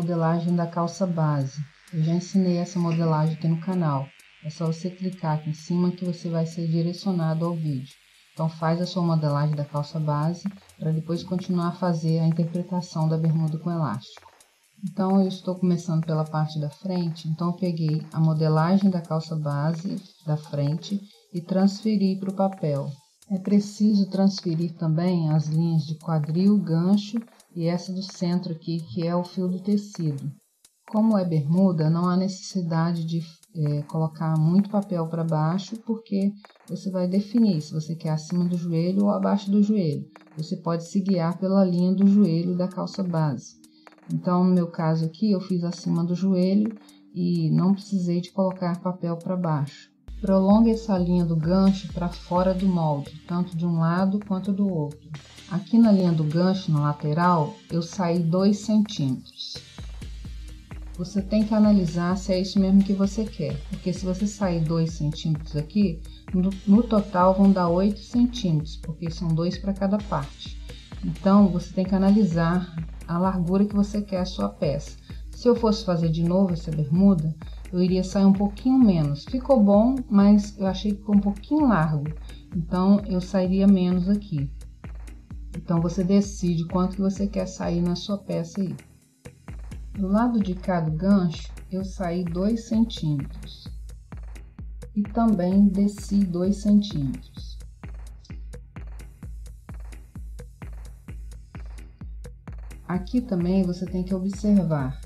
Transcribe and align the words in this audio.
modelagem 0.00 0.56
da 0.56 0.66
calça 0.66 1.06
base. 1.06 1.62
Eu 1.92 2.02
já 2.02 2.14
ensinei 2.14 2.56
essa 2.56 2.78
modelagem 2.78 3.34
aqui 3.34 3.46
no 3.46 3.60
canal. 3.60 4.06
É 4.42 4.48
só 4.48 4.66
você 4.66 4.88
clicar 4.88 5.36
aqui 5.36 5.50
em 5.50 5.54
cima 5.54 5.90
que 5.90 6.02
você 6.02 6.30
vai 6.30 6.46
ser 6.46 6.66
direcionado 6.66 7.44
ao 7.44 7.54
vídeo. 7.54 7.94
Então 8.32 8.48
faz 8.48 8.80
a 8.80 8.86
sua 8.86 9.02
modelagem 9.02 9.54
da 9.54 9.66
calça 9.66 10.00
base 10.00 10.48
para 10.78 10.92
depois 10.92 11.22
continuar 11.22 11.68
a 11.68 11.72
fazer 11.72 12.20
a 12.20 12.26
interpretação 12.26 13.06
da 13.06 13.18
bermuda 13.18 13.58
com 13.58 13.70
elástico. 13.70 14.32
Então 14.82 15.20
eu 15.20 15.28
estou 15.28 15.56
começando 15.56 16.06
pela 16.06 16.24
parte 16.24 16.58
da 16.58 16.70
frente, 16.70 17.28
então 17.28 17.48
eu 17.48 17.56
peguei 17.56 18.02
a 18.14 18.18
modelagem 18.18 18.88
da 18.88 19.02
calça 19.02 19.36
base 19.36 20.02
da 20.26 20.38
frente 20.38 20.98
e 21.34 21.40
transferi 21.42 22.16
para 22.18 22.30
o 22.30 22.34
papel. 22.34 22.90
É 23.30 23.38
preciso 23.38 24.08
transferir 24.08 24.72
também 24.72 25.30
as 25.30 25.48
linhas 25.48 25.84
de 25.84 25.96
quadril, 25.96 26.58
gancho 26.58 27.18
e 27.54 27.66
essa 27.66 27.92
do 27.92 28.02
centro 28.02 28.52
aqui, 28.52 28.80
que 28.80 29.06
é 29.06 29.14
o 29.14 29.24
fio 29.24 29.48
do 29.48 29.60
tecido. 29.60 30.32
Como 30.90 31.16
é 31.16 31.24
bermuda, 31.24 31.88
não 31.88 32.08
há 32.08 32.16
necessidade 32.16 33.04
de 33.04 33.22
é, 33.54 33.82
colocar 33.82 34.38
muito 34.38 34.70
papel 34.70 35.06
para 35.06 35.24
baixo, 35.24 35.76
porque 35.86 36.32
você 36.68 36.90
vai 36.90 37.06
definir 37.06 37.60
se 37.60 37.72
você 37.72 37.94
quer 37.94 38.10
acima 38.10 38.44
do 38.44 38.56
joelho 38.56 39.04
ou 39.04 39.10
abaixo 39.10 39.50
do 39.50 39.62
joelho. 39.62 40.06
Você 40.36 40.56
pode 40.56 40.84
se 40.88 41.00
guiar 41.00 41.38
pela 41.38 41.64
linha 41.64 41.94
do 41.94 42.06
joelho 42.06 42.56
da 42.56 42.68
calça 42.68 43.02
base. 43.02 43.60
Então, 44.12 44.44
no 44.44 44.54
meu 44.54 44.66
caso 44.66 45.06
aqui, 45.06 45.30
eu 45.30 45.40
fiz 45.40 45.64
acima 45.64 46.04
do 46.04 46.14
joelho 46.14 46.76
e 47.14 47.50
não 47.50 47.72
precisei 47.72 48.20
de 48.20 48.32
colocar 48.32 48.80
papel 48.80 49.16
para 49.16 49.36
baixo. 49.36 49.90
Prolongue 50.20 50.70
essa 50.70 50.96
linha 50.96 51.24
do 51.24 51.36
gancho 51.36 51.92
para 51.92 52.08
fora 52.08 52.54
do 52.54 52.66
molde, 52.66 53.20
tanto 53.26 53.56
de 53.56 53.66
um 53.66 53.78
lado 53.80 54.20
quanto 54.26 54.52
do 54.52 54.68
outro. 54.68 55.10
Aqui 55.52 55.76
na 55.76 55.92
linha 55.92 56.12
do 56.12 56.24
gancho, 56.24 56.72
na 56.72 56.80
lateral, 56.80 57.54
eu 57.70 57.82
saí 57.82 58.18
2 58.18 58.56
centímetros. 58.56 59.58
Você 60.96 61.20
tem 61.20 61.44
que 61.44 61.54
analisar 61.54 62.16
se 62.16 62.32
é 62.32 62.40
isso 62.40 62.58
mesmo 62.58 62.82
que 62.82 62.94
você 62.94 63.26
quer, 63.26 63.60
porque 63.68 63.92
se 63.92 64.02
você 64.06 64.26
sair 64.26 64.60
2 64.60 64.90
centímetros 64.90 65.54
aqui, 65.54 66.00
no, 66.32 66.48
no, 66.66 66.82
total 66.82 67.34
vão 67.34 67.52
dar 67.52 67.68
8 67.68 68.00
centímetros, 68.00 68.76
porque 68.76 69.10
são 69.10 69.28
dois 69.28 69.58
para 69.58 69.74
cada 69.74 69.98
parte. 69.98 70.58
Então, 71.04 71.48
você 71.48 71.70
tem 71.70 71.84
que 71.84 71.94
analisar 71.94 72.74
a 73.06 73.18
largura 73.18 73.66
que 73.66 73.76
você 73.76 74.00
quer 74.00 74.20
a 74.20 74.24
sua 74.24 74.48
peça. 74.48 74.96
Se 75.32 75.46
eu 75.46 75.54
fosse 75.54 75.84
fazer 75.84 76.08
de 76.08 76.22
novo 76.22 76.54
essa 76.54 76.70
bermuda, 76.70 77.36
eu 77.70 77.82
iria 77.82 78.02
sair 78.02 78.24
um 78.24 78.32
pouquinho 78.32 78.78
menos. 78.78 79.26
Ficou 79.26 79.62
bom, 79.62 79.96
mas 80.08 80.58
eu 80.58 80.66
achei 80.66 80.92
que 80.92 80.98
ficou 80.98 81.14
um 81.14 81.20
pouquinho 81.20 81.68
largo, 81.68 82.10
então 82.56 83.02
eu 83.06 83.20
sairia 83.20 83.66
menos 83.66 84.08
aqui. 84.08 84.48
Então 85.72 85.80
você 85.80 86.04
decide 86.04 86.66
quanto 86.66 86.96
que 86.96 87.00
você 87.00 87.26
quer 87.26 87.46
sair 87.46 87.80
na 87.80 87.96
sua 87.96 88.18
peça 88.18 88.60
aí. 88.60 88.76
Do 89.94 90.06
lado 90.06 90.38
de 90.38 90.54
cá 90.54 90.82
do 90.82 90.92
gancho, 90.92 91.50
eu 91.70 91.82
saí 91.82 92.24
2 92.24 92.68
centímetros. 92.68 93.68
E 94.94 95.02
também 95.02 95.68
desci 95.68 96.26
2 96.26 96.54
centímetros. 96.58 97.58
Aqui 102.86 103.22
também 103.22 103.62
você 103.62 103.86
tem 103.86 104.04
que 104.04 104.14
observar 104.14 105.00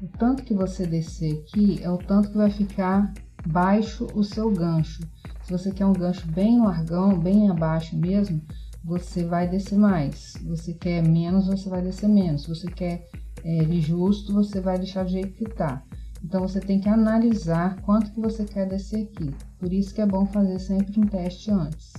o 0.00 0.06
tanto 0.18 0.44
que 0.44 0.54
você 0.54 0.86
descer 0.86 1.40
aqui 1.40 1.82
é 1.82 1.90
o 1.90 1.96
tanto 1.96 2.30
que 2.30 2.36
vai 2.36 2.50
ficar 2.50 3.12
baixo 3.46 4.06
o 4.14 4.22
seu 4.22 4.50
gancho. 4.50 5.02
Se 5.42 5.50
você 5.50 5.72
quer 5.72 5.86
um 5.86 5.92
gancho 5.92 6.26
bem 6.28 6.60
largão, 6.60 7.18
bem 7.18 7.48
abaixo 7.50 7.96
mesmo, 7.96 8.40
você 8.84 9.24
vai 9.24 9.48
descer 9.48 9.78
mais. 9.78 10.34
Você 10.44 10.74
quer 10.74 11.02
menos, 11.02 11.46
você 11.46 11.68
vai 11.68 11.80
descer 11.80 12.08
menos. 12.08 12.46
Você 12.46 12.66
quer 12.66 13.08
é, 13.42 13.58
ele 13.58 13.80
justo, 13.80 14.32
você 14.32 14.60
vai 14.60 14.78
deixar 14.78 15.04
do 15.04 15.10
jeito 15.10 15.32
que 15.32 15.44
tá. 15.44 15.82
Então 16.22 16.42
você 16.42 16.60
tem 16.60 16.80
que 16.80 16.88
analisar 16.88 17.80
quanto 17.82 18.10
que 18.12 18.20
você 18.20 18.44
quer 18.44 18.68
descer 18.68 19.04
aqui. 19.04 19.34
Por 19.58 19.72
isso 19.72 19.94
que 19.94 20.00
é 20.00 20.06
bom 20.06 20.26
fazer 20.26 20.58
sempre 20.58 20.98
um 21.00 21.06
teste 21.06 21.50
antes. 21.50 21.92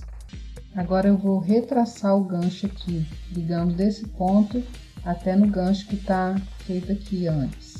Agora 0.74 1.08
eu 1.08 1.16
vou 1.16 1.38
retraçar 1.38 2.16
o 2.16 2.24
gancho 2.24 2.66
aqui, 2.66 3.06
ligando 3.32 3.74
desse 3.74 4.06
ponto 4.08 4.62
até 5.04 5.34
no 5.36 5.48
gancho 5.48 5.86
que 5.86 5.96
está 5.96 6.34
feito 6.58 6.92
aqui 6.92 7.26
antes. 7.28 7.75